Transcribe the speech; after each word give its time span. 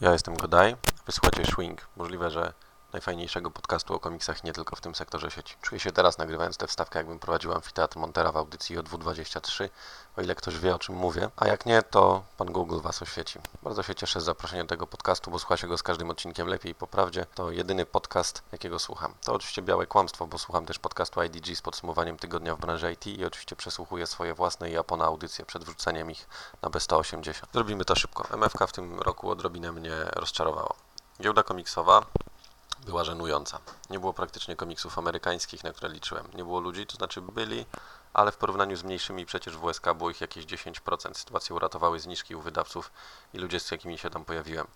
Ja 0.00 0.12
jestem 0.12 0.36
Godaj, 0.36 0.76
wysłuchacie 1.06 1.44
Swing. 1.44 1.88
Możliwe, 1.96 2.30
że 2.30 2.52
najfajniejszego 2.92 3.50
podcastu 3.50 3.94
o 3.94 4.00
komiksach 4.00 4.44
nie 4.44 4.52
tylko 4.52 4.76
w 4.76 4.80
tym 4.80 4.94
sektorze 4.94 5.30
sieci. 5.30 5.56
Czuję 5.62 5.80
się 5.80 5.92
teraz 5.92 6.18
nagrywając 6.18 6.56
tę 6.56 6.66
wstawkę, 6.66 6.98
jakbym 6.98 7.18
prowadził 7.18 7.52
amfiteatr 7.52 7.98
Montera 7.98 8.32
w 8.32 8.36
audycji 8.36 8.78
o 8.78 8.82
223, 8.82 9.70
o 10.16 10.22
ile 10.22 10.34
ktoś 10.34 10.58
wie 10.58 10.74
o 10.74 10.78
czym 10.78 10.94
mówię, 10.94 11.30
a 11.36 11.46
jak 11.46 11.66
nie, 11.66 11.82
to 11.82 12.22
pan 12.36 12.52
Google 12.52 12.80
was 12.80 13.02
oświeci. 13.02 13.38
Bardzo 13.62 13.82
się 13.82 13.94
cieszę 13.94 14.20
z 14.20 14.24
zaproszenia 14.24 14.62
do 14.62 14.68
tego 14.68 14.86
podcastu, 14.86 15.30
bo 15.30 15.38
słucha 15.38 15.56
się 15.56 15.66
go 15.66 15.78
z 15.78 15.82
każdym 15.82 16.10
odcinkiem 16.10 16.48
lepiej 16.48 16.72
i 16.72 16.74
po 16.74 16.86
prawdzie. 16.86 17.26
To 17.34 17.50
jedyny 17.50 17.86
podcast, 17.86 18.42
jakiego 18.52 18.78
słucham. 18.78 19.14
To 19.24 19.34
oczywiście 19.34 19.62
białe 19.62 19.86
kłamstwo, 19.86 20.26
bo 20.26 20.38
słucham 20.38 20.66
też 20.66 20.78
podcastu 20.78 21.22
IDG 21.22 21.56
z 21.56 21.62
podsumowaniem 21.62 22.16
tygodnia 22.16 22.56
w 22.56 22.60
branży 22.60 22.92
IT 22.92 23.06
i 23.06 23.24
oczywiście 23.24 23.56
przesłuchuję 23.56 24.06
swoje 24.06 24.34
własne 24.34 24.70
i 24.70 24.72
Japona 24.72 25.04
audycje 25.04 25.44
przed 25.44 25.64
wrzuceniem 25.64 26.10
ich 26.10 26.28
na 26.62 26.68
B180. 26.68 27.32
Zrobimy 27.52 27.84
to 27.84 27.96
szybko. 27.96 28.36
MFK 28.36 28.66
w 28.66 28.72
tym 28.72 29.00
roku 29.00 29.30
odrobinę 29.30 29.72
mnie 29.72 29.94
rozczarowała. 30.12 30.74
Giełda 31.20 31.42
komiksowa 31.42 32.06
była 32.86 33.04
żenująca. 33.04 33.60
Nie 33.90 33.98
było 33.98 34.12
praktycznie 34.12 34.56
komiksów 34.56 34.98
amerykańskich, 34.98 35.64
na 35.64 35.72
które 35.72 35.88
liczyłem. 35.88 36.26
Nie 36.34 36.44
było 36.44 36.60
ludzi, 36.60 36.86
to 36.86 36.96
znaczy 36.96 37.20
byli, 37.20 37.66
ale 38.12 38.32
w 38.32 38.36
porównaniu 38.36 38.76
z 38.76 38.84
mniejszymi 38.84 39.26
przecież 39.26 39.56
w 39.56 39.64
USK 39.64 39.86
było 39.94 40.10
ich 40.10 40.20
jakieś 40.20 40.46
10%. 40.46 41.14
Sytuację 41.14 41.56
uratowały 41.56 42.00
zniżki 42.00 42.34
u 42.34 42.40
wydawców 42.40 42.92
i 43.34 43.38
ludzie, 43.38 43.60
z 43.60 43.70
jakimi 43.70 43.98
się 43.98 44.10
tam 44.10 44.24
pojawiłem. 44.24 44.66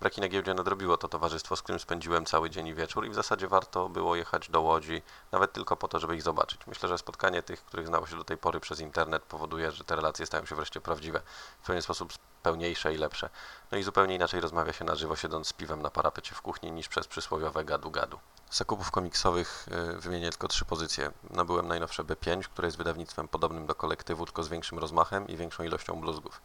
Braki 0.00 0.20
na 0.20 0.28
giełdzie 0.28 0.54
nadrobiło 0.54 0.96
to 0.96 1.08
towarzystwo, 1.08 1.56
z 1.56 1.62
którym 1.62 1.80
spędziłem 1.80 2.26
cały 2.26 2.50
dzień 2.50 2.66
i 2.66 2.74
wieczór 2.74 3.06
i 3.06 3.10
w 3.10 3.14
zasadzie 3.14 3.48
warto 3.48 3.88
było 3.88 4.16
jechać 4.16 4.50
do 4.50 4.60
Łodzi, 4.60 5.02
nawet 5.32 5.52
tylko 5.52 5.76
po 5.76 5.88
to, 5.88 5.98
żeby 5.98 6.16
ich 6.16 6.22
zobaczyć. 6.22 6.66
Myślę, 6.66 6.88
że 6.88 6.98
spotkanie 6.98 7.42
tych, 7.42 7.64
których 7.64 7.86
znało 7.86 8.06
się 8.06 8.16
do 8.16 8.24
tej 8.24 8.36
pory 8.36 8.60
przez 8.60 8.80
internet 8.80 9.22
powoduje, 9.22 9.72
że 9.72 9.84
te 9.84 9.96
relacje 9.96 10.26
stają 10.26 10.46
się 10.46 10.54
wreszcie 10.54 10.80
prawdziwe, 10.80 11.22
w 11.62 11.66
pewien 11.66 11.82
sposób 11.82 12.12
pełniejsze 12.42 12.94
i 12.94 12.96
lepsze. 12.96 13.30
No 13.72 13.78
i 13.78 13.82
zupełnie 13.82 14.14
inaczej 14.14 14.40
rozmawia 14.40 14.72
się 14.72 14.84
na 14.84 14.94
żywo, 14.94 15.16
siedząc 15.16 15.48
z 15.48 15.52
piwem 15.52 15.82
na 15.82 15.90
parapecie 15.90 16.34
w 16.34 16.42
kuchni, 16.42 16.72
niż 16.72 16.88
przez 16.88 17.06
przysłowiowe 17.06 17.64
gadu-gadu. 17.64 18.18
Z 18.50 18.58
zakupów 18.58 18.90
komiksowych 18.90 19.66
y, 19.96 20.00
wymienię 20.00 20.30
tylko 20.30 20.48
trzy 20.48 20.64
pozycje. 20.64 21.10
Nabyłem 21.30 21.68
najnowsze 21.68 22.04
B5, 22.04 22.42
które 22.42 22.68
jest 22.68 22.78
wydawnictwem 22.78 23.28
podobnym 23.28 23.66
do 23.66 23.74
kolektywu, 23.74 24.26
tylko 24.26 24.42
z 24.42 24.48
większym 24.48 24.78
rozmachem 24.78 25.28
i 25.28 25.36
większą 25.36 25.64
ilością 25.64 26.00
bluzgów. 26.00 26.42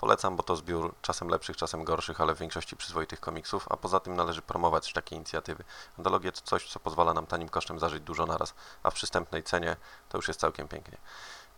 Polecam, 0.00 0.36
bo 0.36 0.42
to 0.42 0.56
zbiór 0.56 0.94
czasem 1.02 1.28
lepszych, 1.28 1.56
czasem 1.56 1.84
gorszych, 1.84 2.20
ale 2.20 2.34
w 2.34 2.38
większości 2.38 2.76
przyzwoitych 2.76 3.20
komiksów, 3.20 3.66
a 3.70 3.76
poza 3.76 4.00
tym 4.00 4.16
należy 4.16 4.42
promować 4.42 4.92
takie 4.92 5.16
inicjatywy. 5.16 5.64
Antologie 5.98 6.32
to 6.32 6.40
coś, 6.40 6.68
co 6.68 6.80
pozwala 6.80 7.14
nam 7.14 7.26
tanim 7.26 7.48
kosztem 7.48 7.78
zażyć 7.78 8.02
dużo 8.02 8.26
naraz, 8.26 8.54
a 8.82 8.90
w 8.90 8.94
przystępnej 8.94 9.42
cenie 9.42 9.76
to 10.08 10.18
już 10.18 10.28
jest 10.28 10.40
całkiem 10.40 10.68
pięknie. 10.68 10.98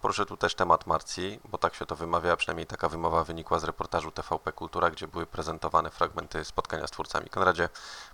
Poruszę 0.01 0.27
tu 0.27 0.37
też 0.37 0.55
temat 0.55 0.87
Marcji, 0.87 1.41
bo 1.45 1.59
tak 1.59 1.75
się 1.75 1.87
to 1.87 1.97
wymawia, 1.97 2.37
przynajmniej 2.37 2.67
taka 2.67 2.89
wymowa 2.89 3.25
wynikła 3.25 3.59
z 3.59 3.65
reportażu 3.65 4.11
TVP 4.11 4.53
Kultura, 4.53 4.91
gdzie 4.91 5.09
były 5.09 5.27
prezentowane 5.27 5.91
fragmenty 5.91 6.45
spotkania 6.45 6.87
z 6.87 6.91
twórcami. 6.91 7.31
Konradzie, 7.31 7.69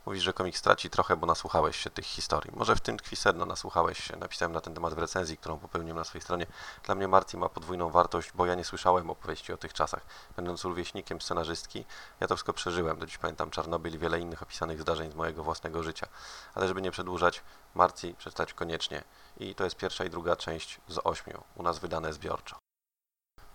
mówisz, 0.06 0.22
że 0.22 0.33
komiks 0.33 0.58
straci 0.58 0.91
trochę, 0.91 1.17
bo 1.17 1.27
nasłuchałeś 1.27 1.77
się 1.77 1.91
tych 1.91 2.05
historii. 2.05 2.50
Może 2.56 2.77
w 2.77 2.81
tym 2.81 2.97
tkwi 2.97 3.17
sedno, 3.17 3.47
nasłuchałeś 3.47 4.05
się. 4.05 4.17
Napisałem 4.17 4.53
na 4.53 4.61
ten 4.61 4.75
temat 4.75 4.95
w 4.95 4.98
recenzji, 4.98 5.36
którą 5.36 5.58
popełniłem 5.58 5.97
na 5.97 6.05
swojej 6.05 6.22
stronie. 6.22 6.47
Dla 6.84 6.95
mnie 6.95 7.08
Marcji 7.08 7.39
ma 7.39 7.48
podwójną 7.48 7.91
wartość, 7.91 8.33
bo 8.34 8.47
ja 8.47 8.55
nie 8.55 8.64
słyszałem 8.64 9.11
opowieści 9.11 9.53
o 9.53 9.56
tych 9.56 9.73
czasach. 9.73 10.06
Będąc 10.36 10.64
rówieśnikiem 10.64 11.20
scenarzystki, 11.20 11.84
ja 12.20 12.27
to 12.27 12.36
wszystko 12.36 12.53
przeżyłem. 12.53 12.98
Do 12.98 13.06
dziś 13.06 13.19
pamiętam 13.19 13.50
Czarnobyl 13.50 13.95
i 13.95 13.98
wiele 13.98 14.20
innych 14.20 14.42
opisanych 14.42 14.80
zdarzeń 14.80 15.12
z 15.12 15.14
mojego 15.14 15.45
własnego 15.45 15.83
życia. 15.83 16.06
Ale 16.55 16.69
żeby 16.69 16.83
nie 16.83 16.91
przedłużać, 16.91 17.42
Marcji 17.75 18.14
przeczytać 18.14 18.55
koniecznie. 18.55 19.05
I 19.36 19.55
to 19.55 19.64
jest 19.64 19.77
pierwsza 19.77 20.05
i 20.05 20.11
druga 20.11 20.36
część 20.36 20.80
z 20.89 20.98
ośmiu, 21.05 21.45
u 21.56 21.62
nas 21.62 21.78
wydane 21.78 22.12
zbiorczo. 22.12 22.72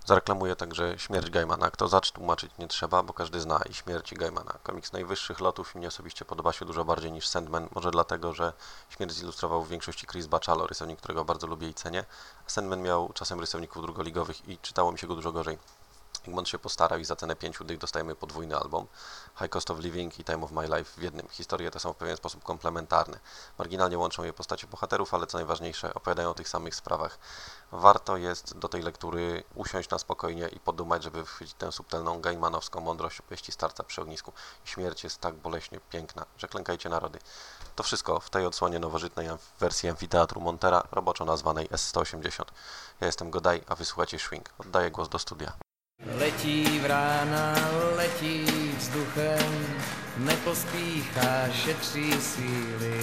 Zareklamuję 0.08 0.56
także 0.56 1.00
Śmierć 1.00 1.30
Gaimana. 1.30 1.72
Kto 1.72 1.88
zacz 1.88 2.12
tłumaczyć 2.12 2.52
nie 2.60 2.68
trzeba, 2.68 3.04
bo 3.04 3.14
każdy 3.14 3.42
zna 3.42 3.60
i 3.70 3.74
Śmierci 3.74 4.16
Gaimana. 4.16 4.54
Komiks 4.64 4.94
najwyższych 4.94 5.40
lotów 5.40 5.76
i 5.76 5.78
mnie 5.78 5.88
osobiście 5.88 6.26
podoba 6.26 6.54
się 6.54 6.66
dużo 6.66 6.86
bardziej 6.86 7.12
niż 7.12 7.28
Sandman. 7.28 7.68
Może 7.76 7.92
dlatego, 7.92 8.34
że 8.34 8.54
Śmierć 8.90 9.14
zilustrował 9.14 9.64
w 9.64 9.70
większości 9.70 10.08
Chris 10.08 10.28
Bachalo, 10.28 10.68
rysownik, 10.68 11.00
którego 11.00 11.26
bardzo 11.26 11.48
lubię 11.48 11.70
i 11.70 11.74
cenię. 11.74 12.06
Sandman 12.48 12.82
miał 12.82 13.14
czasem 13.14 13.40
rysowników 13.40 13.82
drugoligowych 13.82 14.50
i 14.50 14.58
czytało 14.58 14.92
mi 14.92 15.00
się 15.00 15.08
go 15.08 15.16
dużo 15.16 15.32
gorzej. 15.32 15.58
Egmont 16.28 16.50
się 16.50 16.60
postarał 16.60 17.00
i 17.00 17.06
za 17.06 17.16
cenę 17.16 17.36
pięciu 17.36 17.64
dych 17.64 17.78
dostajemy 17.78 18.16
podwójny 18.16 18.58
album. 18.58 18.88
High 19.40 19.50
Cost 19.50 19.72
of 19.72 19.80
Living 19.80 20.20
i 20.20 20.24
Time 20.24 20.44
of 20.44 20.52
My 20.52 20.64
Life 20.64 20.84
w 20.98 21.04
jednym. 21.04 21.28
Historie 21.30 21.72
te 21.72 21.80
są 21.80 21.94
w 21.94 21.96
pewien 21.96 22.18
sposób 22.18 22.44
komplementarne. 22.44 23.20
Marginalnie 23.58 23.98
łączą 23.98 24.24
je 24.24 24.34
postacie 24.34 24.68
bohaterów, 24.68 25.14
ale 25.14 25.28
co 25.28 25.38
najważniejsze, 25.38 25.94
opowiadają 25.94 26.30
o 26.30 26.34
tych 26.34 26.50
samych 26.50 26.76
sprawach. 26.76 27.20
Warto 27.72 28.18
jest 28.18 28.58
do 28.58 28.68
tej 28.68 28.82
lektury 28.82 29.44
usiąść 29.56 29.90
na 29.90 30.00
spokojnie 30.00 30.48
i 30.48 30.60
podumać, 30.60 31.04
żeby 31.04 31.26
wchwycić 31.26 31.56
tę 31.56 31.72
subtelną 31.72 32.22
gaimanowską 32.22 32.80
mądrość 32.80 33.20
opowieści 33.20 33.52
starca 33.52 33.84
przy 33.84 34.02
ognisku. 34.02 34.34
Śmierć 34.66 35.04
jest 35.04 35.22
tak 35.22 35.36
boleśnie 35.36 35.80
piękna, 35.90 36.26
że 36.38 36.48
klękajcie 36.48 36.90
narody. 36.90 37.20
To 37.76 37.84
wszystko 37.84 38.20
w 38.20 38.30
tej 38.30 38.46
odsłonie 38.46 38.80
nowożytnej 38.80 39.28
wersji 39.60 39.90
amfiteatru 39.90 40.42
Montera, 40.42 40.84
roboczo 40.92 41.26
nazwanej 41.26 41.70
S180. 41.70 42.44
Ja 43.02 43.08
jestem 43.08 43.32
Godaj, 43.32 43.64
a 43.68 43.76
wysłuchacie 43.76 44.20
Swing. 44.20 44.50
Oddaję 44.58 44.92
głos 44.92 45.10
do 45.10 45.20
studia. 45.20 45.67
Letí 46.48 46.80
vrána, 46.80 47.56
letí 47.96 48.46
vzduchem, 48.78 49.68
nepospíchá, 50.18 51.48
šetří 51.52 52.12
síly. 52.12 53.02